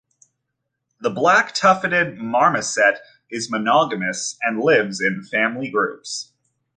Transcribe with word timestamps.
The 1.01 1.11
black-tufted 1.11 2.17
marmoset 2.17 2.97
is 3.29 3.51
monogamous 3.51 4.35
and 4.41 4.59
lives 4.59 4.99
in 4.99 5.21
family 5.21 5.69
groups. 5.69 6.31